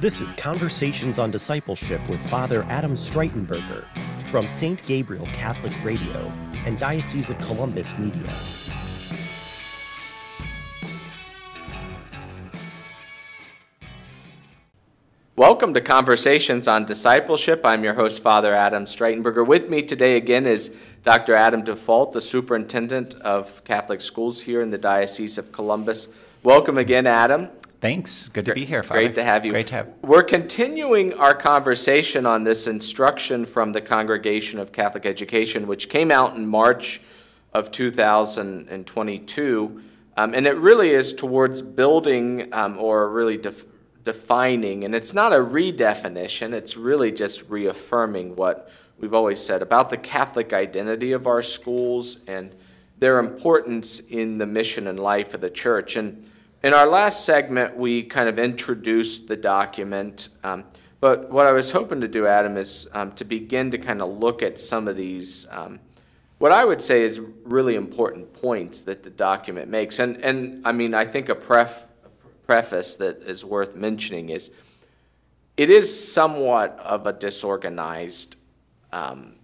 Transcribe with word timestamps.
This 0.00 0.20
is 0.20 0.34
Conversations 0.34 1.20
on 1.20 1.30
Discipleship 1.30 2.00
with 2.08 2.20
Father 2.28 2.64
Adam 2.64 2.94
Streitenberger 2.94 3.86
from 4.28 4.48
St. 4.48 4.84
Gabriel 4.86 5.24
Catholic 5.26 5.72
Radio 5.84 6.32
and 6.66 6.80
Diocese 6.80 7.30
of 7.30 7.38
Columbus 7.38 7.96
Media. 7.96 8.28
Welcome 15.36 15.72
to 15.74 15.80
Conversations 15.80 16.66
on 16.66 16.84
Discipleship. 16.86 17.60
I'm 17.64 17.84
your 17.84 17.94
host, 17.94 18.20
Father 18.20 18.52
Adam 18.52 18.86
Streitenberger. 18.86 19.46
With 19.46 19.70
me 19.70 19.80
today 19.80 20.16
again 20.16 20.44
is 20.44 20.74
Dr. 21.04 21.34
Adam 21.34 21.62
Dufault, 21.62 22.12
the 22.12 22.20
Superintendent 22.20 23.14
of 23.20 23.62
Catholic 23.62 24.00
Schools 24.00 24.42
here 24.42 24.60
in 24.60 24.70
the 24.70 24.78
Diocese 24.78 25.38
of 25.38 25.52
Columbus. 25.52 26.08
Welcome 26.42 26.78
again, 26.78 27.06
Adam. 27.06 27.48
Thanks. 27.84 28.28
Good 28.28 28.46
to 28.46 28.54
be 28.54 28.64
here, 28.64 28.82
Father. 28.82 29.02
Great 29.02 29.14
to 29.16 29.22
have 29.22 29.44
you. 29.44 29.52
Great 29.52 29.66
to 29.66 29.74
have. 29.74 29.88
We're 30.00 30.22
continuing 30.22 31.12
our 31.18 31.34
conversation 31.34 32.24
on 32.24 32.42
this 32.42 32.66
instruction 32.66 33.44
from 33.44 33.72
the 33.72 33.80
Congregation 33.82 34.58
of 34.58 34.72
Catholic 34.72 35.04
Education, 35.04 35.66
which 35.66 35.90
came 35.90 36.10
out 36.10 36.34
in 36.34 36.46
March 36.46 37.02
of 37.52 37.70
2022. 37.70 39.82
Um, 40.16 40.32
and 40.32 40.46
it 40.46 40.56
really 40.56 40.92
is 40.92 41.12
towards 41.12 41.60
building 41.60 42.48
um, 42.54 42.78
or 42.78 43.10
really 43.10 43.36
def- 43.36 43.66
defining, 44.02 44.86
and 44.86 44.94
it's 44.94 45.12
not 45.12 45.34
a 45.34 45.38
redefinition, 45.38 46.54
it's 46.54 46.78
really 46.78 47.12
just 47.12 47.50
reaffirming 47.50 48.34
what 48.34 48.70
we've 48.98 49.12
always 49.12 49.38
said 49.38 49.60
about 49.60 49.90
the 49.90 49.98
Catholic 49.98 50.54
identity 50.54 51.12
of 51.12 51.26
our 51.26 51.42
schools 51.42 52.20
and 52.28 52.54
their 52.98 53.18
importance 53.18 54.00
in 54.00 54.38
the 54.38 54.46
mission 54.46 54.86
and 54.86 54.98
life 54.98 55.34
of 55.34 55.42
the 55.42 55.50
church. 55.50 55.96
And 55.96 56.24
in 56.64 56.72
our 56.72 56.86
last 56.86 57.26
segment, 57.26 57.76
we 57.76 58.02
kind 58.02 58.26
of 58.26 58.38
introduced 58.38 59.28
the 59.28 59.36
document. 59.36 60.30
Um, 60.42 60.64
but 60.98 61.30
what 61.30 61.46
I 61.46 61.52
was 61.52 61.70
hoping 61.70 62.00
to 62.00 62.08
do, 62.08 62.26
Adam, 62.26 62.56
is 62.56 62.88
um, 62.94 63.12
to 63.12 63.24
begin 63.24 63.70
to 63.72 63.76
kind 63.76 64.00
of 64.00 64.18
look 64.18 64.42
at 64.42 64.58
some 64.58 64.88
of 64.88 64.96
these, 64.96 65.46
um, 65.50 65.78
what 66.38 66.52
I 66.52 66.64
would 66.64 66.80
say 66.80 67.02
is 67.02 67.20
really 67.44 67.74
important 67.74 68.32
points 68.32 68.82
that 68.84 69.02
the 69.02 69.10
document 69.10 69.68
makes. 69.68 69.98
And, 69.98 70.16
and 70.24 70.66
I 70.66 70.72
mean, 70.72 70.94
I 70.94 71.04
think 71.04 71.28
a, 71.28 71.34
pref, 71.34 71.84
preface 72.46 72.96
that 72.96 73.18
is 73.18 73.44
worth 73.44 73.76
mentioning 73.76 74.30
is 74.30 74.50
it 75.58 75.68
is 75.68 76.12
somewhat 76.12 76.78
of 76.78 77.06
a 77.06 77.12
disorganized 77.12 78.36
um, 78.90 79.34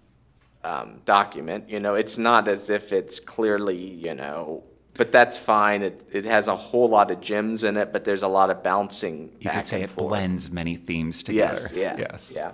um, 0.65 1.03
document. 1.05 1.69
You 1.69 1.81
know, 1.81 1.97
it's 1.97 2.17
not 2.17 2.49
as 2.49 2.71
if 2.71 2.95
it's 2.95 3.21
clearly, 3.21 3.77
you 3.77 4.15
know, 4.15 4.65
but 5.01 5.11
that's 5.11 5.39
fine. 5.39 5.81
It, 5.81 6.05
it 6.13 6.27
has 6.27 6.47
a 6.47 6.55
whole 6.55 6.87
lot 6.87 7.11
of 7.11 7.23
gems 7.23 7.65
in 7.65 7.79
it, 7.79 7.91
but 7.91 8.05
there's 8.05 8.23
a 8.23 8.29
lot 8.29 8.51
of 8.51 8.63
bouncing. 8.63 9.33
You 9.41 9.49
could 9.49 9.65
say 9.65 9.81
it 9.81 9.89
forth. 9.89 10.11
blends 10.11 10.51
many 10.51 10.77
themes 10.77 11.23
together. 11.23 11.63
Yes, 11.63 11.73
yeah, 11.73 11.97
yes, 11.99 12.33
yeah. 12.37 12.53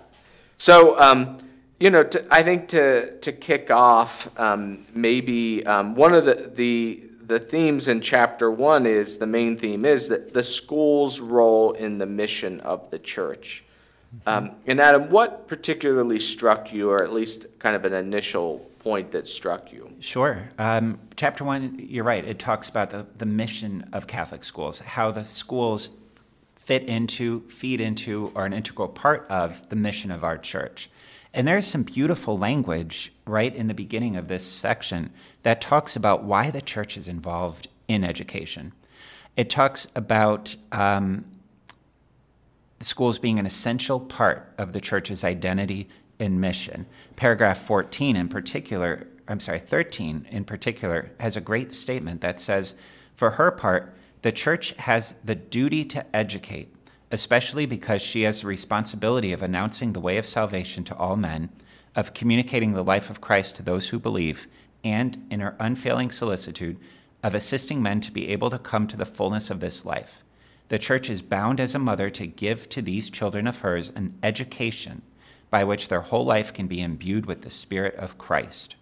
So, 0.57 0.97
um, 1.01 1.39
you 1.81 1.91
know, 1.91 2.05
to, 2.05 2.25
I 2.31 2.45
think 2.45 2.69
to 2.69 3.19
to 3.19 3.33
kick 3.33 3.73
off, 3.73 4.31
um, 4.39 4.87
maybe 4.95 5.67
um, 5.67 5.97
one 5.97 6.15
of 6.15 6.25
the 6.25 6.53
the 6.55 7.11
the 7.27 7.41
themes 7.41 7.89
in 7.89 8.01
chapter 8.01 8.49
one 8.49 8.87
is 8.87 9.19
the 9.19 9.27
main 9.27 9.57
theme 9.57 9.85
is 9.85 10.07
that 10.07 10.33
the 10.33 10.45
school's 10.45 11.19
role 11.19 11.73
in 11.73 11.99
the 11.99 12.07
mission 12.07 12.61
of 12.61 12.89
the 12.93 13.01
church. 13.01 13.65
Um, 14.25 14.53
and 14.69 14.81
Adam, 14.81 15.11
what 15.11 15.49
particularly 15.49 16.21
struck 16.21 16.73
you, 16.73 16.91
or 16.91 17.03
at 17.03 17.13
least 17.13 17.47
kind 17.59 17.75
of 17.75 17.85
an 17.85 17.93
initial 17.93 18.65
point 18.87 19.11
that 19.11 19.27
struck 19.27 19.73
you? 19.73 19.91
Sure. 19.99 20.49
Um, 20.59 21.01
chapter 21.17 21.43
one, 21.43 21.77
you're 21.91 22.05
right. 22.05 22.25
It 22.25 22.39
talks 22.39 22.69
about 22.69 22.91
the, 22.91 23.05
the 23.19 23.27
mission 23.27 23.89
of 23.93 24.07
Catholic 24.07 24.45
schools, 24.45 24.79
how 24.79 25.11
the 25.11 25.25
schools 25.27 25.91
fit 26.55 26.85
into, 26.85 27.41
feed 27.49 27.81
into, 27.81 28.31
or 28.37 28.47
an 28.47 28.53
integral 28.53 28.87
part 28.87 29.27
of 29.29 29.69
the 29.71 29.75
mission 29.75 30.13
of 30.13 30.23
our 30.23 30.39
church. 30.39 30.89
And 31.35 31.49
there's 31.49 31.67
some 31.67 31.83
beautiful 31.83 32.39
language 32.39 33.13
right 33.27 33.53
in 33.53 33.67
the 33.67 33.75
beginning 33.75 34.15
of 34.15 34.29
this 34.29 34.45
section 34.45 35.11
that 35.43 35.61
talks 35.61 35.97
about 35.97 36.23
why 36.23 36.53
the 36.53 36.63
church 36.63 36.97
is 36.97 37.09
involved 37.09 37.67
in 37.89 38.05
education. 38.05 38.73
It 39.37 39.51
talks 39.51 39.89
about 39.97 40.55
um, 40.71 41.25
schools 42.79 43.19
being 43.19 43.41
an 43.41 43.47
essential 43.47 43.99
part 43.99 44.55
of 44.59 44.73
the 44.73 44.81
church's 44.81 45.25
identity 45.25 45.89
and 46.19 46.41
mission. 46.41 46.87
Paragraph 47.17 47.59
14 47.59 48.17
in 48.17 48.29
particular, 48.29 49.07
I'm 49.29 49.41
sorry, 49.41 49.59
13 49.59 50.27
in 50.31 50.45
particular, 50.45 51.11
has 51.21 51.37
a 51.37 51.41
great 51.41 51.75
statement 51.75 52.21
that 52.21 52.41
says, 52.41 52.75
for 53.17 53.33
her 53.33 53.51
part, 53.51 53.95
the 54.23 54.33
church 54.33 54.73
has 54.79 55.15
the 55.25 55.35
duty 55.35 55.85
to 55.87 56.17
educate, 56.17 56.75
especially 57.11 57.67
because 57.67 58.03
she 58.03 58.23
has 58.23 58.41
the 58.41 58.47
responsibility 58.47 59.33
of 59.33 59.43
announcing 59.43 59.93
the 59.93 60.01
way 60.01 60.19
of 60.19 60.27
salvation 60.27 60.85
to 60.85 60.97
all 60.97 61.17
men, 61.17 61.51
of 61.95 62.15
communicating 62.15 62.73
the 62.73 62.85
life 62.85 63.09
of 63.09 63.21
Christ 63.21 63.57
to 63.57 63.63
those 63.63 63.89
who 63.89 63.99
believe, 63.99 64.47
and, 64.85 65.27
in 65.31 65.41
her 65.41 65.57
unfailing 65.59 66.11
solicitude, 66.11 66.79
of 67.23 67.35
assisting 67.35 67.83
men 67.83 68.01
to 68.01 68.13
be 68.13 68.29
able 68.29 68.51
to 68.51 68.59
come 68.59 68.87
to 68.87 68.97
the 68.97 69.07
fullness 69.07 69.51
of 69.51 69.61
this 69.61 69.85
life. 69.85 70.23
The 70.69 70.79
church 70.79 71.09
is 71.09 71.23
bound 71.23 71.61
as 71.61 71.75
a 71.75 71.79
mother 71.79 72.11
to 72.11 72.27
give 72.27 72.69
to 72.71 72.83
these 72.83 73.09
children 73.09 73.47
of 73.47 73.61
hers 73.61 73.91
an 73.91 74.19
education 74.23 75.03
by 75.51 75.65
which 75.65 75.89
their 75.89 76.01
whole 76.01 76.25
life 76.25 76.53
can 76.53 76.67
be 76.67 76.81
imbued 76.81 77.27
with 77.27 77.43
the 77.43 77.51
Spirit 77.51 77.95
of 77.97 78.19
Christ. 78.19 78.77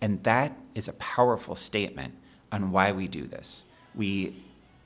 And 0.00 0.22
that 0.24 0.56
is 0.74 0.88
a 0.88 0.94
powerful 0.94 1.56
statement 1.56 2.14
on 2.52 2.72
why 2.72 2.92
we 2.92 3.06
do 3.06 3.26
this. 3.26 3.62
We 3.94 4.36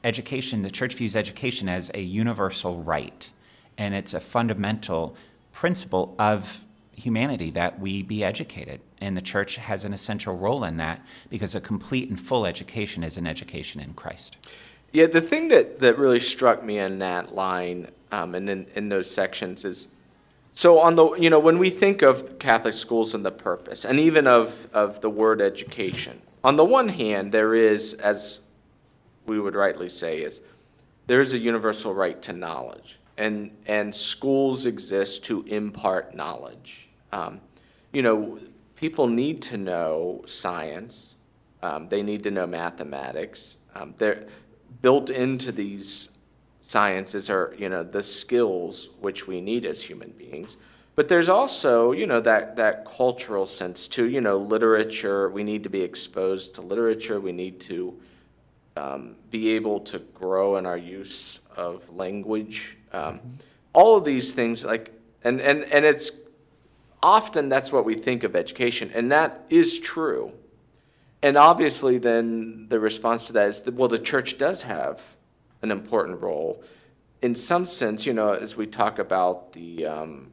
education, 0.02 0.62
the 0.62 0.70
church 0.70 0.94
views 0.94 1.16
education 1.16 1.68
as 1.68 1.90
a 1.94 2.00
universal 2.00 2.82
right, 2.82 3.30
and 3.78 3.94
it's 3.94 4.14
a 4.14 4.20
fundamental 4.20 5.16
principle 5.52 6.14
of 6.18 6.60
humanity 6.92 7.50
that 7.50 7.80
we 7.80 8.02
be 8.02 8.22
educated. 8.22 8.80
And 9.00 9.16
the 9.16 9.22
church 9.22 9.56
has 9.56 9.84
an 9.84 9.92
essential 9.92 10.36
role 10.36 10.64
in 10.64 10.76
that 10.76 11.00
because 11.30 11.54
a 11.54 11.60
complete 11.60 12.08
and 12.08 12.20
full 12.20 12.46
education 12.46 13.02
is 13.02 13.16
an 13.16 13.26
education 13.26 13.80
in 13.80 13.94
Christ. 13.94 14.36
Yeah, 14.92 15.06
the 15.06 15.20
thing 15.20 15.48
that, 15.48 15.80
that 15.80 15.98
really 15.98 16.20
struck 16.20 16.62
me 16.62 16.78
in 16.78 17.00
that 17.00 17.34
line 17.34 17.88
um, 18.12 18.34
and 18.36 18.48
in, 18.48 18.66
in 18.76 18.88
those 18.88 19.10
sections 19.10 19.64
is 19.64 19.88
so 20.54 20.78
on 20.78 20.94
the 20.94 21.14
you 21.14 21.30
know 21.30 21.38
when 21.38 21.58
we 21.58 21.68
think 21.68 22.02
of 22.02 22.38
Catholic 22.38 22.74
schools 22.74 23.14
and 23.14 23.24
the 23.24 23.32
purpose, 23.32 23.84
and 23.84 23.98
even 23.98 24.26
of 24.26 24.68
of 24.72 25.00
the 25.00 25.10
word 25.10 25.40
education, 25.40 26.22
on 26.42 26.56
the 26.56 26.64
one 26.64 26.88
hand 26.88 27.32
there 27.32 27.54
is, 27.54 27.94
as 27.94 28.40
we 29.26 29.40
would 29.40 29.54
rightly 29.54 29.88
say, 29.88 30.20
is 30.20 30.40
there 31.06 31.20
is 31.20 31.32
a 31.32 31.38
universal 31.38 31.92
right 31.92 32.20
to 32.22 32.32
knowledge, 32.32 33.00
and 33.18 33.50
and 33.66 33.92
schools 33.92 34.66
exist 34.66 35.24
to 35.24 35.42
impart 35.42 36.14
knowledge. 36.14 36.88
Um, 37.12 37.40
you 37.92 38.02
know, 38.02 38.38
people 38.76 39.08
need 39.08 39.42
to 39.42 39.56
know 39.56 40.22
science. 40.26 41.16
Um, 41.62 41.88
they 41.88 42.02
need 42.02 42.22
to 42.24 42.30
know 42.30 42.46
mathematics. 42.46 43.56
Um, 43.74 43.94
they're 43.98 44.26
built 44.82 45.10
into 45.10 45.50
these 45.50 46.10
sciences 46.66 47.28
are, 47.28 47.54
you 47.58 47.68
know, 47.68 47.82
the 47.82 48.02
skills 48.02 48.88
which 49.00 49.26
we 49.26 49.40
need 49.40 49.66
as 49.66 49.82
human 49.82 50.10
beings. 50.10 50.56
But 50.96 51.08
there's 51.08 51.28
also, 51.28 51.92
you 51.92 52.06
know, 52.06 52.20
that, 52.20 52.56
that 52.56 52.86
cultural 52.86 53.46
sense 53.46 53.86
too. 53.86 54.08
You 54.08 54.20
know, 54.20 54.38
literature, 54.38 55.28
we 55.28 55.44
need 55.44 55.62
to 55.64 55.68
be 55.68 55.82
exposed 55.82 56.54
to 56.54 56.62
literature. 56.62 57.20
We 57.20 57.32
need 57.32 57.60
to 57.62 58.00
um, 58.76 59.16
be 59.30 59.50
able 59.50 59.80
to 59.80 59.98
grow 59.98 60.56
in 60.56 60.66
our 60.66 60.78
use 60.78 61.40
of 61.56 61.88
language. 61.90 62.78
Um, 62.92 63.20
all 63.72 63.96
of 63.96 64.04
these 64.04 64.32
things, 64.32 64.64
like, 64.64 64.92
and, 65.22 65.40
and, 65.40 65.64
and 65.64 65.84
it's 65.84 66.12
often 67.02 67.48
that's 67.48 67.72
what 67.72 67.84
we 67.84 67.94
think 67.94 68.22
of 68.24 68.34
education, 68.34 68.90
and 68.94 69.12
that 69.12 69.44
is 69.50 69.78
true. 69.78 70.32
And 71.22 71.36
obviously, 71.36 71.98
then 71.98 72.68
the 72.68 72.78
response 72.78 73.26
to 73.26 73.32
that 73.34 73.48
is 73.48 73.62
that, 73.62 73.74
well, 73.74 73.88
the 73.88 73.98
church 73.98 74.38
does 74.38 74.62
have 74.62 75.02
an 75.64 75.70
important 75.70 76.20
role. 76.20 76.62
In 77.22 77.34
some 77.34 77.66
sense, 77.66 78.06
you 78.06 78.12
know, 78.12 78.32
as 78.32 78.54
we 78.56 78.66
talk 78.66 78.98
about 78.98 79.52
the, 79.52 79.86
um, 79.86 80.30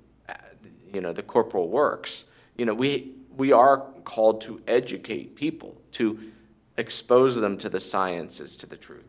you 0.93 1.01
know, 1.01 1.13
the 1.13 1.23
corporal 1.23 1.69
works, 1.69 2.25
you 2.57 2.65
know, 2.65 2.73
we, 2.73 3.13
we 3.37 3.53
are 3.53 3.77
called 4.03 4.41
to 4.41 4.61
educate 4.67 5.35
people, 5.35 5.81
to 5.93 6.19
expose 6.77 7.37
them 7.37 7.57
to 7.57 7.69
the 7.69 7.79
sciences, 7.79 8.57
to 8.57 8.67
the 8.67 8.75
truth. 8.75 9.05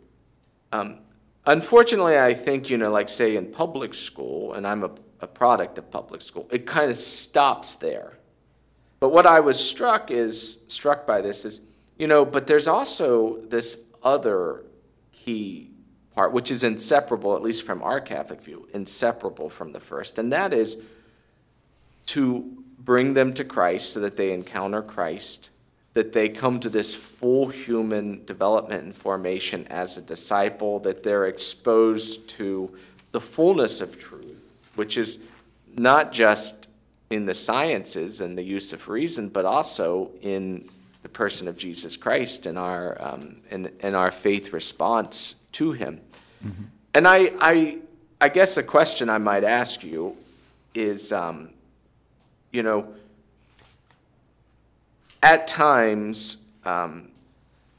Um, 0.72 1.00
unfortunately, 1.46 2.18
I 2.18 2.34
think, 2.34 2.70
you 2.70 2.78
know, 2.78 2.92
like 2.92 3.08
say 3.08 3.36
in 3.36 3.46
public 3.46 3.92
school, 3.92 4.54
and 4.54 4.64
I'm 4.64 4.84
a, 4.84 4.90
a 5.20 5.26
product 5.26 5.76
of 5.76 5.90
public 5.90 6.22
school, 6.22 6.48
it 6.52 6.66
kind 6.66 6.88
of 6.88 6.96
stops 6.96 7.74
there. 7.74 8.18
But 9.00 9.08
what 9.08 9.26
I 9.26 9.40
was 9.40 9.58
struck 9.58 10.12
is 10.12 10.60
struck 10.68 11.04
by 11.04 11.20
this 11.20 11.44
is, 11.44 11.62
you 11.98 12.06
know, 12.06 12.24
but 12.24 12.46
there's 12.46 12.68
also 12.68 13.38
this 13.48 13.80
other 14.04 14.66
key 15.10 15.71
part, 16.14 16.32
which 16.32 16.50
is 16.50 16.64
inseparable, 16.64 17.34
at 17.36 17.42
least 17.42 17.64
from 17.64 17.82
our 17.82 18.00
Catholic 18.00 18.40
view, 18.40 18.68
inseparable 18.74 19.48
from 19.48 19.72
the 19.72 19.80
first, 19.80 20.18
and 20.18 20.32
that 20.32 20.52
is 20.52 20.76
to 22.06 22.64
bring 22.78 23.14
them 23.14 23.32
to 23.34 23.44
Christ 23.44 23.92
so 23.92 24.00
that 24.00 24.16
they 24.16 24.32
encounter 24.32 24.82
Christ, 24.82 25.50
that 25.94 26.12
they 26.12 26.28
come 26.28 26.58
to 26.60 26.68
this 26.68 26.94
full 26.94 27.48
human 27.48 28.24
development 28.24 28.84
and 28.84 28.94
formation 28.94 29.66
as 29.68 29.98
a 29.98 30.02
disciple, 30.02 30.80
that 30.80 31.02
they're 31.02 31.26
exposed 31.26 32.28
to 32.30 32.74
the 33.12 33.20
fullness 33.20 33.80
of 33.80 33.98
truth, 33.98 34.50
which 34.74 34.96
is 34.96 35.18
not 35.76 36.12
just 36.12 36.68
in 37.10 37.26
the 37.26 37.34
sciences 37.34 38.20
and 38.20 38.36
the 38.36 38.42
use 38.42 38.72
of 38.72 38.88
reason, 38.88 39.28
but 39.28 39.44
also 39.44 40.10
in 40.22 40.68
the 41.02 41.08
person 41.08 41.48
of 41.48 41.56
Jesus 41.56 41.96
Christ 41.96 42.46
and 42.46 42.58
our 42.58 43.00
um, 43.00 43.36
and, 43.50 43.70
and 43.80 43.96
our 43.96 44.10
faith 44.10 44.52
response 44.52 45.34
to 45.52 45.72
Him. 45.72 46.00
Mm-hmm. 46.44 46.62
And 46.94 47.08
I, 47.08 47.32
I 47.40 47.78
I 48.20 48.28
guess 48.28 48.56
a 48.56 48.62
question 48.62 49.08
I 49.08 49.18
might 49.18 49.44
ask 49.44 49.82
you 49.82 50.16
is, 50.74 51.12
um, 51.12 51.50
you 52.52 52.62
know, 52.62 52.94
at 55.22 55.46
times, 55.46 56.38
um, 56.64 57.10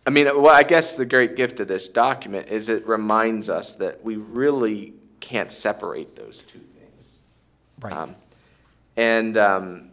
I 0.05 0.09
mean, 0.09 0.25
well, 0.25 0.53
I 0.53 0.63
guess 0.63 0.95
the 0.95 1.05
great 1.05 1.35
gift 1.35 1.59
of 1.59 1.67
this 1.67 1.87
document 1.87 2.49
is 2.49 2.69
it 2.69 2.85
reminds 2.85 3.49
us 3.49 3.75
that 3.75 4.03
we 4.03 4.17
really 4.17 4.93
can't 5.19 5.51
separate 5.51 6.15
those 6.15 6.39
two 6.41 6.59
things. 6.59 7.19
Right. 7.79 7.93
Um, 7.93 8.15
and 8.97 9.37
um, 9.37 9.89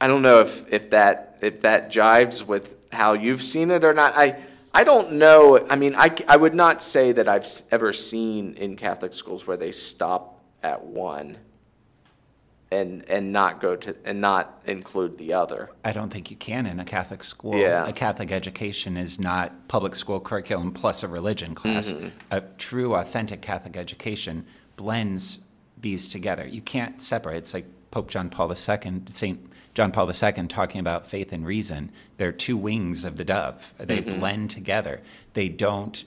I 0.00 0.06
don't 0.06 0.22
know 0.22 0.40
if, 0.40 0.70
if 0.72 0.90
that 0.90 1.38
if 1.40 1.62
that 1.62 1.90
jives 1.90 2.46
with 2.46 2.76
how 2.92 3.12
you've 3.12 3.42
seen 3.42 3.70
it 3.70 3.84
or 3.84 3.94
not. 3.94 4.14
I 4.16 4.38
I 4.74 4.84
don't 4.84 5.12
know. 5.12 5.66
I 5.70 5.76
mean, 5.76 5.94
I, 5.94 6.14
I 6.28 6.36
would 6.36 6.54
not 6.54 6.82
say 6.82 7.12
that 7.12 7.28
I've 7.28 7.46
ever 7.70 7.94
seen 7.94 8.54
in 8.54 8.76
Catholic 8.76 9.14
schools 9.14 9.46
where 9.46 9.56
they 9.56 9.72
stop 9.72 10.42
at 10.62 10.84
one 10.84 11.38
and 12.70 13.08
and 13.08 13.32
not 13.32 13.60
go 13.60 13.76
to 13.76 13.96
and 14.04 14.20
not 14.20 14.60
include 14.66 15.16
the 15.18 15.32
other. 15.32 15.70
I 15.84 15.92
don't 15.92 16.10
think 16.10 16.30
you 16.30 16.36
can 16.36 16.66
in 16.66 16.80
a 16.80 16.84
Catholic 16.84 17.24
school. 17.24 17.56
Yeah. 17.56 17.86
A 17.86 17.92
Catholic 17.92 18.32
education 18.32 18.96
is 18.96 19.18
not 19.18 19.68
public 19.68 19.94
school 19.94 20.20
curriculum 20.20 20.72
plus 20.72 21.02
a 21.02 21.08
religion 21.08 21.54
class. 21.54 21.90
Mm-hmm. 21.90 22.08
A 22.30 22.42
true 22.58 22.94
authentic 22.96 23.40
Catholic 23.40 23.76
education 23.76 24.44
blends 24.76 25.38
these 25.78 26.08
together. 26.08 26.46
You 26.46 26.60
can't 26.60 27.00
separate. 27.00 27.38
It's 27.38 27.54
like 27.54 27.66
Pope 27.90 28.10
John 28.10 28.28
Paul 28.28 28.50
II, 28.50 29.02
Saint 29.10 29.50
John 29.76 29.92
Paul 29.92 30.10
II 30.10 30.46
talking 30.48 30.80
about 30.80 31.06
faith 31.06 31.32
and 31.32 31.46
reason. 31.46 31.92
They're 32.16 32.32
two 32.32 32.56
wings 32.56 33.04
of 33.04 33.16
the 33.16 33.24
dove. 33.24 33.74
They 33.78 34.00
mm-hmm. 34.00 34.18
blend 34.18 34.50
together. 34.50 35.02
They 35.34 35.48
don't. 35.48 36.02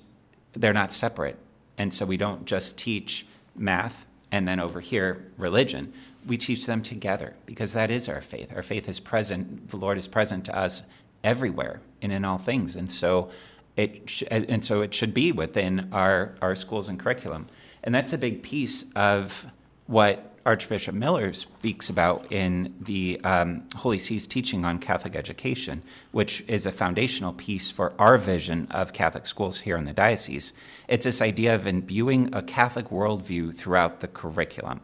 They're 0.53 0.73
not 0.73 0.91
separate. 0.91 1.37
And 1.77 1.93
so 1.93 2.05
we 2.05 2.17
don't 2.17 2.45
just 2.45 2.77
teach 2.77 3.25
math 3.55 4.05
and 4.31 4.47
then 4.47 4.59
over 4.59 4.79
here 4.79 5.25
religion 5.37 5.93
we 6.25 6.37
teach 6.37 6.65
them 6.65 6.81
together 6.81 7.33
because 7.45 7.73
that 7.73 7.89
is 7.91 8.09
our 8.09 8.21
faith. 8.21 8.51
Our 8.55 8.63
faith 8.63 8.89
is 8.89 8.99
present. 8.99 9.69
The 9.69 9.77
Lord 9.77 9.97
is 9.97 10.07
present 10.07 10.45
to 10.45 10.57
us 10.57 10.83
everywhere 11.23 11.81
and 12.01 12.11
in 12.11 12.25
all 12.25 12.37
things, 12.37 12.75
and 12.75 12.91
so 12.91 13.29
it 13.77 14.09
sh- 14.09 14.23
and 14.29 14.63
so 14.63 14.81
it 14.81 14.93
should 14.93 15.13
be 15.13 15.31
within 15.31 15.89
our 15.91 16.35
our 16.41 16.55
schools 16.55 16.87
and 16.87 16.99
curriculum. 16.99 17.47
And 17.83 17.95
that's 17.95 18.11
a 18.11 18.17
big 18.17 18.43
piece 18.43 18.85
of 18.95 19.45
what 19.87 20.28
Archbishop 20.45 20.95
Miller 20.95 21.33
speaks 21.33 21.89
about 21.89 22.31
in 22.31 22.73
the 22.79 23.19
um, 23.23 23.67
Holy 23.75 23.97
See's 23.97 24.25
teaching 24.27 24.65
on 24.65 24.79
Catholic 24.79 25.15
education, 25.15 25.81
which 26.11 26.43
is 26.47 26.65
a 26.65 26.71
foundational 26.71 27.33
piece 27.33 27.69
for 27.69 27.93
our 27.99 28.17
vision 28.17 28.67
of 28.71 28.93
Catholic 28.93 29.27
schools 29.27 29.61
here 29.61 29.77
in 29.77 29.85
the 29.85 29.93
diocese. 29.93 30.53
It's 30.87 31.05
this 31.05 31.21
idea 31.21 31.55
of 31.55 31.67
imbuing 31.67 32.33
a 32.33 32.41
Catholic 32.41 32.89
worldview 32.89 33.55
throughout 33.55 33.99
the 33.99 34.07
curriculum 34.07 34.81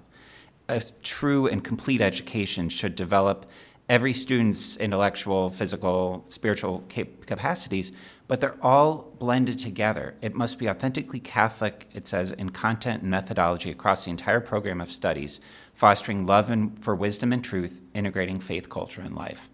a 0.68 0.84
true 1.04 1.48
and 1.48 1.64
complete 1.64 2.02
education 2.02 2.70
should 2.70 2.96
develop 2.96 3.46
every 3.88 4.14
student's 4.14 4.78
intellectual, 4.78 5.50
physical, 5.50 6.26
spiritual 6.30 6.84
cap- 6.90 7.26
capacities, 7.26 7.92
but 8.28 8.42
they're 8.42 8.58
all 8.62 9.14
blended 9.20 9.60
together. 9.60 10.16
It 10.22 10.34
must 10.34 10.58
be 10.58 10.68
authentically 10.68 11.20
Catholic, 11.20 11.88
it 11.94 12.08
says, 12.08 12.32
in 12.32 12.50
content 12.50 13.04
and 13.04 13.12
methodology 13.12 13.70
across 13.70 14.06
the 14.06 14.12
entire 14.12 14.40
program 14.40 14.82
of 14.82 14.92
studies, 14.92 15.40
fostering 15.76 16.26
love 16.26 16.50
and, 16.50 16.84
for 16.84 16.96
wisdom 16.96 17.32
and 17.32 17.44
truth, 17.44 17.82
integrating 17.94 18.40
faith, 18.40 18.70
culture, 18.70 19.02
and 19.02 19.16
life. 19.16 19.50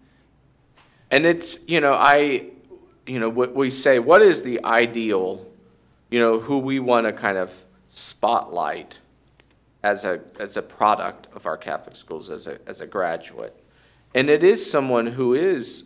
And 1.10 1.26
it's, 1.26 1.58
you 1.66 1.80
know, 1.80 1.92
I, 1.92 2.46
you 3.06 3.20
know, 3.20 3.28
what 3.28 3.54
we 3.54 3.68
say, 3.68 3.98
what 3.98 4.22
is 4.22 4.42
the 4.42 4.64
ideal, 4.64 5.46
you 6.10 6.20
know, 6.20 6.40
who 6.40 6.58
we 6.58 6.78
want 6.78 7.06
to 7.06 7.12
kind 7.12 7.36
of 7.36 7.52
spotlight 7.90 8.98
as 9.82 10.06
a, 10.06 10.20
as 10.40 10.56
a 10.56 10.62
product 10.62 11.26
of 11.34 11.44
our 11.44 11.58
Catholic 11.58 11.96
schools 11.96 12.30
as 12.30 12.46
a, 12.46 12.58
as 12.66 12.80
a 12.80 12.86
graduate. 12.86 13.61
And 14.14 14.28
it 14.28 14.44
is 14.44 14.68
someone 14.68 15.06
who 15.06 15.34
is 15.34 15.84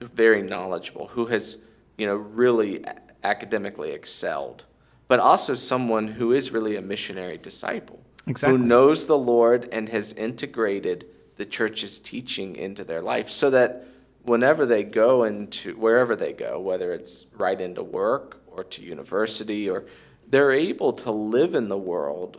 very 0.00 0.42
knowledgeable, 0.42 1.08
who 1.08 1.26
has, 1.26 1.58
you 1.96 2.06
know, 2.06 2.16
really 2.16 2.84
academically 3.22 3.90
excelled, 3.90 4.64
but 5.08 5.20
also 5.20 5.54
someone 5.54 6.08
who 6.08 6.32
is 6.32 6.50
really 6.50 6.76
a 6.76 6.82
missionary 6.82 7.38
disciple. 7.38 8.00
Exactly. 8.26 8.58
Who 8.58 8.64
knows 8.64 9.06
the 9.06 9.18
Lord 9.18 9.68
and 9.72 9.88
has 9.88 10.12
integrated 10.12 11.06
the 11.36 11.46
church's 11.46 11.98
teaching 11.98 12.56
into 12.56 12.84
their 12.84 13.00
life 13.00 13.28
so 13.28 13.50
that 13.50 13.86
whenever 14.22 14.66
they 14.66 14.82
go 14.82 15.24
into 15.24 15.74
wherever 15.76 16.14
they 16.14 16.32
go, 16.32 16.60
whether 16.60 16.92
it's 16.92 17.26
right 17.36 17.60
into 17.60 17.82
work 17.82 18.40
or 18.46 18.64
to 18.64 18.82
university 18.82 19.70
or 19.70 19.86
they're 20.28 20.52
able 20.52 20.92
to 20.92 21.10
live 21.10 21.54
in 21.54 21.68
the 21.68 21.78
world 21.78 22.38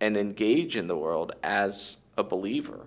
and 0.00 0.16
engage 0.16 0.76
in 0.76 0.88
the 0.88 0.96
world 0.96 1.32
as 1.42 1.98
a 2.16 2.24
believer. 2.24 2.86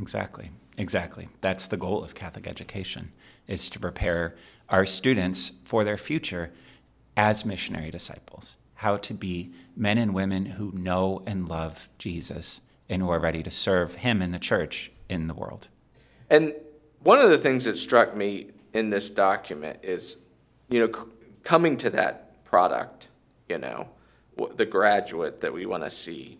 Exactly. 0.00 0.50
Exactly. 0.78 1.28
That's 1.40 1.66
the 1.66 1.76
goal 1.76 2.02
of 2.02 2.14
Catholic 2.14 2.46
education 2.46 3.12
is 3.46 3.68
to 3.70 3.80
prepare 3.80 4.36
our 4.68 4.86
students 4.86 5.52
for 5.64 5.84
their 5.84 5.98
future 5.98 6.52
as 7.16 7.44
missionary 7.44 7.90
disciples, 7.90 8.56
how 8.74 8.96
to 8.96 9.12
be 9.12 9.52
men 9.76 9.98
and 9.98 10.14
women 10.14 10.46
who 10.46 10.72
know 10.72 11.22
and 11.26 11.48
love 11.48 11.88
Jesus 11.98 12.60
and 12.88 13.02
who 13.02 13.10
are 13.10 13.20
ready 13.20 13.42
to 13.42 13.50
serve 13.50 13.96
him 13.96 14.22
in 14.22 14.32
the 14.32 14.38
church 14.38 14.90
in 15.08 15.26
the 15.26 15.34
world. 15.34 15.68
And 16.30 16.54
one 17.02 17.18
of 17.20 17.30
the 17.30 17.38
things 17.38 17.64
that 17.64 17.76
struck 17.76 18.16
me 18.16 18.50
in 18.72 18.90
this 18.90 19.10
document 19.10 19.80
is, 19.82 20.18
you 20.68 20.80
know, 20.86 20.92
c- 20.92 21.08
coming 21.42 21.76
to 21.78 21.90
that 21.90 22.44
product, 22.44 23.08
you 23.48 23.58
know, 23.58 23.88
the 24.56 24.64
graduate 24.64 25.40
that 25.40 25.52
we 25.52 25.66
want 25.66 25.82
to 25.82 25.90
see, 25.90 26.38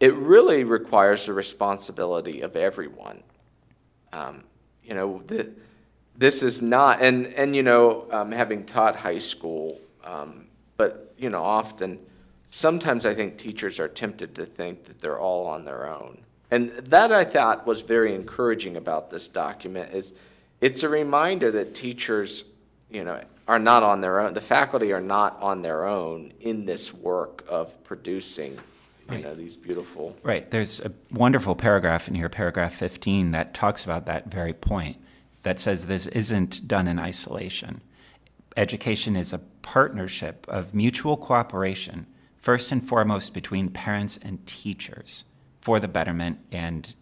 it 0.00 0.14
really 0.14 0.64
requires 0.64 1.26
the 1.26 1.32
responsibility 1.32 2.40
of 2.42 2.56
everyone. 2.56 3.22
Um, 4.12 4.44
you 4.84 4.94
know, 4.94 5.22
the, 5.26 5.50
this 6.16 6.42
is 6.42 6.62
not, 6.62 7.00
and, 7.02 7.26
and 7.34 7.54
you 7.54 7.62
know, 7.62 8.06
um, 8.10 8.32
having 8.32 8.64
taught 8.64 8.96
high 8.96 9.18
school, 9.18 9.80
um, 10.04 10.46
but, 10.76 11.12
you 11.18 11.30
know, 11.30 11.42
often, 11.42 11.98
sometimes 12.46 13.06
I 13.06 13.14
think 13.14 13.36
teachers 13.36 13.78
are 13.78 13.88
tempted 13.88 14.34
to 14.36 14.46
think 14.46 14.84
that 14.84 15.00
they're 15.00 15.18
all 15.18 15.46
on 15.46 15.64
their 15.64 15.88
own. 15.88 16.18
And 16.50 16.70
that 16.70 17.12
I 17.12 17.24
thought 17.24 17.66
was 17.66 17.82
very 17.82 18.14
encouraging 18.14 18.76
about 18.76 19.10
this 19.10 19.28
document 19.28 19.92
is 19.92 20.14
it's 20.60 20.82
a 20.82 20.88
reminder 20.88 21.50
that 21.52 21.74
teachers, 21.74 22.44
you 22.90 23.04
know, 23.04 23.22
are 23.46 23.58
not 23.58 23.82
on 23.82 24.00
their 24.00 24.20
own. 24.20 24.34
The 24.34 24.40
faculty 24.40 24.92
are 24.92 25.00
not 25.00 25.38
on 25.42 25.62
their 25.62 25.86
own 25.86 26.32
in 26.40 26.64
this 26.64 26.92
work 26.92 27.44
of 27.48 27.82
producing 27.84 28.58
you 29.08 29.14
right. 29.14 29.24
know 29.24 29.34
these 29.34 29.56
beautiful 29.56 30.14
right 30.22 30.50
there's 30.50 30.80
a 30.80 30.92
wonderful 31.10 31.54
paragraph 31.54 32.08
in 32.08 32.14
here 32.14 32.28
paragraph 32.28 32.74
15 32.74 33.30
that 33.30 33.54
talks 33.54 33.84
about 33.84 34.06
that 34.06 34.30
very 34.30 34.52
point 34.52 34.96
that 35.42 35.60
says 35.60 35.86
this 35.86 36.06
isn't 36.08 36.68
done 36.68 36.88
in 36.88 36.98
isolation. 36.98 37.80
Education 38.56 39.16
is 39.16 39.32
a 39.32 39.38
partnership 39.62 40.44
of 40.48 40.74
mutual 40.74 41.16
cooperation 41.16 42.06
first 42.36 42.72
and 42.72 42.86
foremost 42.86 43.34
between 43.34 43.68
parents 43.68 44.18
and 44.20 44.44
teachers 44.46 45.24
for 45.60 45.80
the 45.80 45.88
betterment 45.88 46.38
and 46.50 46.94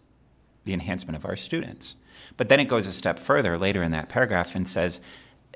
the 0.65 0.73
enhancement 0.73 1.15
of 1.15 1.25
our 1.25 1.35
students. 1.35 1.95
But 2.35 2.49
then 2.49 2.59
it 2.59 2.69
goes 2.69 2.87
a 2.87 2.93
step 2.93 3.19
further 3.19 3.57
later 3.57 3.83
in 3.83 3.91
that 3.91 4.09
paragraph 4.09 4.55
and 4.55 4.67
says 4.67 5.01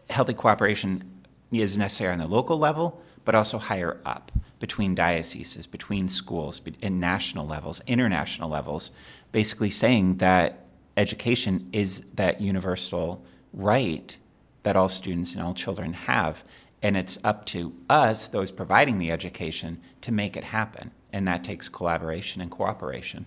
healthy 0.10 0.34
cooperation 0.34 1.24
is 1.52 1.78
necessary 1.78 2.14
on 2.14 2.20
the 2.20 2.28
local 2.28 2.58
level, 2.58 3.02
but 3.26 3.36
also 3.36 3.58
higher 3.58 4.00
up 4.06 4.32
between 4.62 4.96
dioceses, 4.96 5.68
between 5.68 6.08
schools, 6.08 6.62
in 6.82 7.00
national 7.00 7.46
levels, 7.46 7.82
international 7.88 8.50
levels, 8.50 8.92
basically 9.34 9.70
saying 9.70 10.18
that 10.18 10.66
education 10.96 11.68
is 11.74 12.06
that 12.14 12.40
universal 12.40 13.22
right 13.52 14.18
that 14.64 14.76
all 14.76 14.88
students 14.88 15.34
and 15.34 15.44
all 15.44 15.54
children 15.54 15.94
have. 15.94 16.44
And 16.84 16.96
it's 16.96 17.18
up 17.24 17.46
to 17.48 17.74
us, 17.90 18.28
those 18.28 18.52
providing 18.52 19.00
the 19.00 19.12
education, 19.12 19.82
to 20.02 20.12
make 20.12 20.38
it 20.38 20.44
happen. 20.44 20.92
And 21.12 21.28
that 21.28 21.44
takes 21.44 21.68
collaboration 21.68 22.42
and 22.42 22.50
cooperation. 22.50 23.26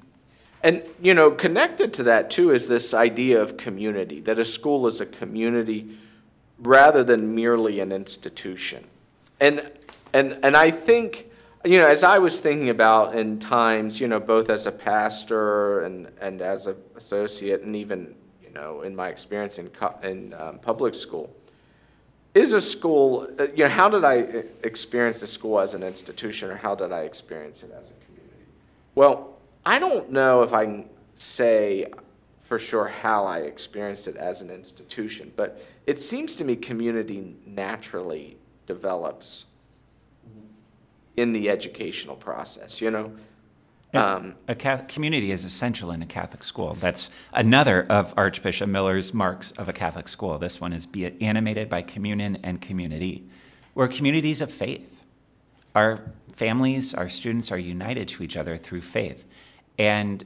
And, 0.63 0.83
you 1.03 1.13
know, 1.13 1.31
connected 1.31 1.93
to 1.95 2.05
that 2.05 2.31
too 2.31 2.51
is 2.53 2.69
this 2.69 2.95
idea 2.95 3.43
of 3.43 3.57
community, 3.57 4.21
that 4.21 4.39
a 4.39 4.45
school 4.45 4.87
is 4.87 5.01
a 5.01 5.07
community 5.07 5.99
rather 6.59 7.05
than 7.05 7.35
merely 7.35 7.81
an 7.81 7.93
institution. 7.93 8.85
And, 9.41 9.71
and, 10.15 10.39
and 10.45 10.57
I 10.57 10.71
think, 10.71 11.31
you 11.65 11.79
know, 11.79 11.89
as 11.89 12.05
I 12.05 12.19
was 12.19 12.39
thinking 12.39 12.71
about 12.71 13.17
in 13.17 13.41
times, 13.41 14.01
you 14.01 14.07
know, 14.07 14.21
both 14.21 14.49
as 14.49 14.67
a 14.67 14.73
pastor 14.73 15.83
and, 15.83 16.09
and 16.21 16.41
as 16.41 16.69
an 16.69 16.77
associate, 16.95 17.63
and 17.63 17.75
even, 17.75 18.15
you 18.41 18.51
know, 18.51 18.83
in 18.83 18.95
my 18.95 19.09
experience 19.09 19.59
in, 19.59 19.69
in 20.05 20.33
um, 20.35 20.61
public 20.61 20.95
school, 20.95 21.35
is 22.33 22.53
a 22.53 22.61
school, 22.61 23.29
uh, 23.41 23.49
you 23.57 23.65
know, 23.65 23.69
how 23.69 23.89
did 23.89 24.05
I 24.05 24.21
uh, 24.21 24.43
experience 24.63 25.21
the 25.21 25.27
school 25.27 25.59
as 25.59 25.75
an 25.75 25.83
institution 25.83 26.49
or 26.49 26.57
how 26.57 26.77
did 26.77 26.93
I 26.93 27.01
experience 27.01 27.65
it 27.65 27.73
as 27.73 27.91
a 27.91 27.95
community? 28.05 28.45
Well, 28.95 29.37
I 29.67 29.81
don't 29.81 30.13
know 30.13 30.43
if 30.43 30.53
I 30.53 30.65
can 30.65 30.89
say 31.17 31.87
for 32.43 32.61
sure 32.61 32.87
how 32.87 33.25
I 33.25 33.39
experienced 33.39 34.07
it 34.07 34.17
as 34.17 34.43
an 34.43 34.51
institution, 34.51 35.33
but 35.35 35.61
it 35.89 36.01
seems 36.01 36.37
to 36.37 36.45
me 36.45 36.55
community 36.55 37.35
naturally 37.47 38.37
develops 38.67 39.47
in 41.17 41.33
the 41.33 41.49
educational 41.49 42.17
process, 42.17 42.81
you 42.81 42.91
know? 42.91 43.13
Um, 43.95 44.35
a 44.49 44.57
Catholic 44.57 44.89
community 44.89 45.31
is 45.31 45.45
essential 45.45 45.93
in 45.93 46.03
a 46.03 46.07
Catholic 46.07 46.43
school. 46.43 46.75
That's 46.75 47.11
another 47.33 47.87
of 47.89 48.13
Archbishop 48.17 48.69
Miller's 48.69 49.15
marks 49.15 49.53
of 49.53 49.69
a 49.69 49.73
Catholic 49.73 50.09
school. 50.09 50.37
This 50.39 50.61
one 50.61 50.73
is 50.73 50.85
be 50.85 51.07
animated 51.23 51.69
by 51.69 51.83
communion 51.83 52.39
and 52.43 52.61
community. 52.61 53.25
We're 53.75 53.87
communities 53.87 54.41
of 54.41 54.51
faith. 54.51 55.05
Our 55.77 56.01
families, 56.33 56.93
our 56.93 57.09
students 57.09 57.53
are 57.53 57.59
united 57.59 58.09
to 58.09 58.25
each 58.25 58.37
other 58.37 58.57
through 58.57 58.81
faith. 58.81 59.25
And 59.79 60.25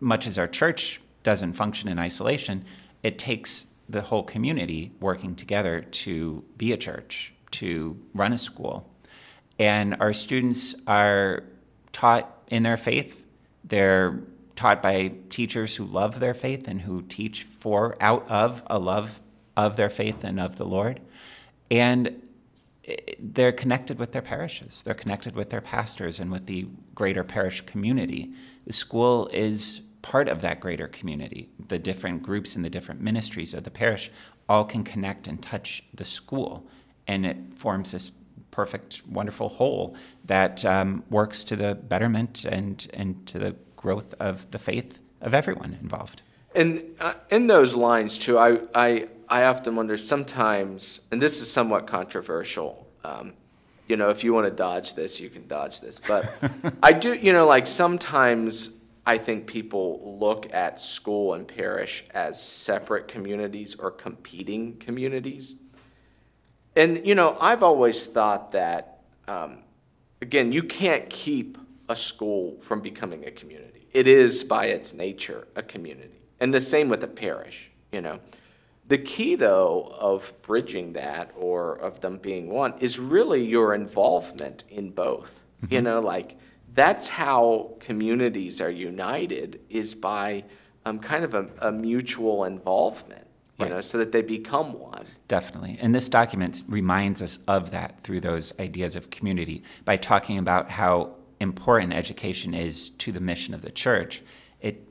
much 0.00 0.26
as 0.26 0.38
our 0.38 0.48
church 0.48 1.00
doesn't 1.22 1.52
function 1.52 1.90
in 1.90 1.98
isolation, 1.98 2.64
it 3.02 3.18
takes 3.18 3.66
the 3.86 4.00
whole 4.00 4.22
community 4.22 4.92
working 5.00 5.34
together 5.34 5.82
to 5.82 6.42
be 6.56 6.72
a 6.72 6.76
church, 6.76 7.34
to 7.50 7.98
run 8.14 8.32
a 8.32 8.38
school. 8.38 8.90
And 9.58 9.96
our 10.00 10.12
students 10.12 10.74
are 10.86 11.44
taught 11.92 12.30
in 12.48 12.62
their 12.62 12.76
faith. 12.76 13.22
They're 13.62 14.20
taught 14.56 14.82
by 14.82 15.12
teachers 15.30 15.76
who 15.76 15.84
love 15.84 16.20
their 16.20 16.34
faith 16.34 16.68
and 16.68 16.80
who 16.80 17.02
teach 17.02 17.42
for 17.42 17.96
out 18.00 18.28
of 18.28 18.62
a 18.66 18.78
love 18.78 19.20
of 19.56 19.76
their 19.76 19.90
faith 19.90 20.24
and 20.24 20.40
of 20.40 20.56
the 20.56 20.64
Lord. 20.64 21.00
And 21.70 22.20
they're 23.18 23.52
connected 23.52 23.98
with 23.98 24.12
their 24.12 24.22
parishes. 24.22 24.82
They're 24.82 24.94
connected 24.94 25.34
with 25.34 25.50
their 25.50 25.60
pastors 25.60 26.20
and 26.20 26.30
with 26.30 26.46
the 26.46 26.66
greater 26.94 27.24
parish 27.24 27.62
community. 27.62 28.32
The 28.66 28.72
school 28.72 29.28
is 29.32 29.80
part 30.02 30.28
of 30.28 30.42
that 30.42 30.60
greater 30.60 30.88
community. 30.88 31.48
The 31.68 31.78
different 31.78 32.22
groups 32.22 32.56
and 32.56 32.64
the 32.64 32.70
different 32.70 33.00
ministries 33.00 33.54
of 33.54 33.64
the 33.64 33.70
parish 33.70 34.10
all 34.48 34.64
can 34.64 34.84
connect 34.84 35.26
and 35.26 35.42
touch 35.42 35.82
the 35.94 36.04
school, 36.04 36.66
and 37.06 37.24
it 37.24 37.38
forms 37.54 37.92
this 37.92 38.12
perfect, 38.54 39.02
wonderful 39.08 39.48
whole 39.48 39.96
that 40.24 40.64
um, 40.64 41.02
works 41.10 41.42
to 41.42 41.56
the 41.56 41.74
betterment 41.74 42.44
and, 42.44 42.86
and 42.94 43.26
to 43.26 43.36
the 43.36 43.56
growth 43.74 44.14
of 44.20 44.48
the 44.52 44.58
faith 44.58 45.00
of 45.20 45.34
everyone 45.34 45.76
involved. 45.82 46.22
And 46.54 46.84
uh, 47.00 47.14
in 47.30 47.48
those 47.48 47.74
lines, 47.74 48.16
too, 48.16 48.38
I, 48.38 48.60
I, 48.72 49.08
I 49.28 49.44
often 49.46 49.74
wonder 49.74 49.96
sometimes, 49.96 51.00
and 51.10 51.20
this 51.20 51.40
is 51.40 51.50
somewhat 51.50 51.88
controversial. 51.88 52.86
Um, 53.02 53.32
you 53.88 53.96
know, 53.96 54.10
if 54.10 54.22
you 54.22 54.32
want 54.32 54.46
to 54.46 54.52
dodge 54.52 54.94
this, 54.94 55.18
you 55.18 55.30
can 55.30 55.48
dodge 55.48 55.80
this. 55.80 55.98
But 55.98 56.32
I 56.82 56.92
do, 56.92 57.12
you 57.12 57.32
know, 57.32 57.46
like 57.46 57.66
sometimes 57.66 58.70
I 59.04 59.18
think 59.18 59.48
people 59.48 60.16
look 60.20 60.54
at 60.54 60.78
school 60.78 61.34
and 61.34 61.46
parish 61.46 62.04
as 62.14 62.40
separate 62.40 63.08
communities 63.08 63.74
or 63.74 63.90
competing 63.90 64.76
communities. 64.76 65.56
And, 66.76 67.06
you 67.06 67.14
know, 67.14 67.36
I've 67.40 67.62
always 67.62 68.06
thought 68.06 68.52
that, 68.52 69.00
um, 69.28 69.58
again, 70.20 70.52
you 70.52 70.62
can't 70.62 71.08
keep 71.08 71.58
a 71.88 71.94
school 71.94 72.56
from 72.60 72.80
becoming 72.80 73.26
a 73.26 73.30
community. 73.30 73.86
It 73.92 74.08
is, 74.08 74.42
by 74.42 74.66
its 74.66 74.92
nature, 74.92 75.46
a 75.54 75.62
community. 75.62 76.20
And 76.40 76.52
the 76.52 76.60
same 76.60 76.88
with 76.88 77.04
a 77.04 77.08
parish, 77.08 77.70
you 77.92 78.00
know. 78.00 78.18
The 78.88 78.98
key, 78.98 79.34
though, 79.36 79.94
of 79.98 80.32
bridging 80.42 80.92
that 80.94 81.30
or 81.36 81.76
of 81.76 82.00
them 82.00 82.18
being 82.18 82.50
one 82.50 82.74
is 82.80 82.98
really 82.98 83.44
your 83.44 83.74
involvement 83.74 84.64
in 84.68 84.90
both. 84.90 85.42
Mm-hmm. 85.62 85.74
You 85.74 85.80
know, 85.80 86.00
like 86.00 86.36
that's 86.74 87.08
how 87.08 87.76
communities 87.80 88.60
are 88.60 88.70
united 88.70 89.60
is 89.70 89.94
by 89.94 90.44
um, 90.84 90.98
kind 90.98 91.24
of 91.24 91.34
a, 91.34 91.48
a 91.60 91.72
mutual 91.72 92.44
involvement 92.44 93.23
you 93.58 93.66
right. 93.66 93.74
know, 93.74 93.80
so 93.80 93.98
that 93.98 94.12
they 94.12 94.22
become 94.22 94.78
one. 94.78 95.06
Definitely. 95.28 95.78
And 95.80 95.94
this 95.94 96.08
document 96.08 96.64
reminds 96.68 97.22
us 97.22 97.38
of 97.46 97.70
that 97.70 98.02
through 98.02 98.20
those 98.20 98.58
ideas 98.58 98.96
of 98.96 99.10
community 99.10 99.62
by 99.84 99.96
talking 99.96 100.38
about 100.38 100.70
how 100.70 101.14
important 101.40 101.92
education 101.92 102.52
is 102.54 102.90
to 102.90 103.12
the 103.12 103.20
mission 103.20 103.54
of 103.54 103.62
the 103.62 103.70
church. 103.70 104.22
It 104.60 104.86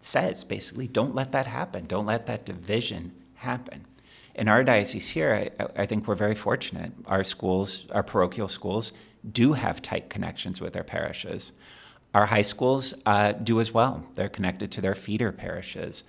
says 0.00 0.44
basically, 0.44 0.88
don't 0.88 1.14
let 1.14 1.32
that 1.32 1.46
happen. 1.46 1.86
Don't 1.86 2.06
let 2.06 2.26
that 2.26 2.44
division 2.44 3.12
happen. 3.34 3.86
In 4.34 4.48
our 4.48 4.64
diocese 4.64 5.10
here, 5.10 5.50
I, 5.58 5.82
I 5.82 5.86
think 5.86 6.06
we're 6.06 6.14
very 6.14 6.34
fortunate. 6.34 6.92
Our 7.06 7.24
schools, 7.24 7.86
our 7.92 8.02
parochial 8.02 8.48
schools, 8.48 8.92
do 9.30 9.52
have 9.52 9.80
tight 9.80 10.10
connections 10.10 10.60
with 10.60 10.72
their 10.72 10.84
parishes. 10.84 11.52
Our 12.14 12.26
high 12.26 12.42
schools 12.42 12.92
uh, 13.06 13.32
do 13.32 13.60
as 13.60 13.72
well. 13.72 14.04
They're 14.14 14.28
connected 14.28 14.70
to 14.72 14.80
their 14.80 14.94
feeder 14.94 15.32
parishes 15.32 16.04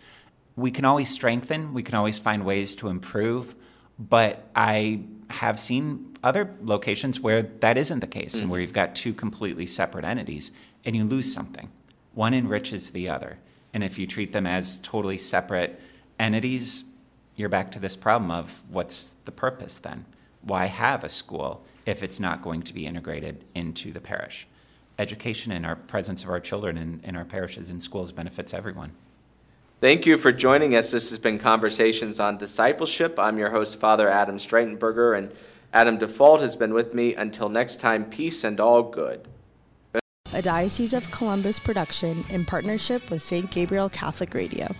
we 0.56 0.72
can 0.72 0.86
always 0.86 1.10
strengthen, 1.10 1.74
we 1.74 1.84
can 1.84 1.96
always 1.96 2.20
find 2.20 2.46
ways 2.46 2.76
to 2.76 2.88
improve, 2.88 3.56
but 3.98 4.50
I 4.56 5.02
have 5.30 5.60
seen 5.60 6.16
other 6.24 6.56
locations 6.62 7.20
where 7.20 7.42
that 7.42 7.78
isn't 7.78 8.00
the 8.00 8.08
case 8.08 8.34
mm-hmm. 8.34 8.44
and 8.44 8.52
where 8.52 8.62
you've 8.62 8.74
got 8.74 8.96
two 8.96 9.14
completely 9.14 9.66
separate 9.66 10.06
entities 10.06 10.52
and 10.86 10.96
you 10.96 11.04
lose 11.04 11.34
something. 11.34 11.70
One 12.14 12.34
enriches 12.34 12.92
the 12.92 13.10
other. 13.10 13.40
And 13.74 13.84
if 13.84 13.98
you 13.98 14.06
treat 14.06 14.32
them 14.32 14.46
as 14.46 14.80
totally 14.80 15.18
separate 15.18 15.80
entities, 16.20 16.86
you're 17.36 17.50
back 17.50 17.72
to 17.72 17.80
this 17.80 17.96
problem 17.96 18.30
of 18.30 18.62
what's 18.70 19.18
the 19.26 19.32
purpose 19.32 19.80
then? 19.80 20.06
Why 20.42 20.66
have 20.66 21.04
a 21.04 21.10
school 21.10 21.66
if 21.86 22.04
it's 22.04 22.20
not 22.20 22.44
going 22.44 22.62
to 22.64 22.74
be 22.74 22.86
integrated 22.86 23.44
into 23.56 23.92
the 23.92 24.02
parish? 24.02 24.48
Education 25.00 25.52
and 25.52 25.66
our 25.66 25.76
presence 25.76 26.24
of 26.24 26.30
our 26.30 26.40
children 26.40 26.78
in, 26.78 27.02
in 27.04 27.16
our 27.16 27.26
parishes 27.26 27.70
and 27.70 27.82
schools 27.82 28.12
benefits 28.12 28.54
everyone. 28.54 28.92
Thank 29.84 30.06
you 30.06 30.16
for 30.16 30.32
joining 30.32 30.78
us. 30.78 30.92
This 30.92 31.10
has 31.10 31.20
been 31.20 31.38
Conversations 31.38 32.18
on 32.18 32.38
Discipleship. 32.38 33.20
I'm 33.20 33.38
your 33.38 33.50
host, 33.50 33.82
Father 33.82 34.08
Adam 34.08 34.38
Streitenberger, 34.38 35.18
and 35.18 35.30
Adam 35.74 35.98
Dufault 36.00 36.40
has 36.40 36.56
been 36.56 36.74
with 36.74 36.94
me. 36.94 37.16
Until 37.16 37.50
next 37.50 37.82
time, 37.82 38.06
peace 38.06 38.46
and 38.46 38.62
all 38.62 38.84
good. 38.84 39.28
A 40.32 40.42
Diocese 40.42 40.94
of 40.94 41.12
Columbus 41.12 41.60
production 41.60 42.24
in 42.30 42.46
partnership 42.46 43.12
with 43.12 43.22
St. 43.22 43.52
Gabriel 43.52 43.90
Catholic 43.90 44.34
Radio. 44.34 44.74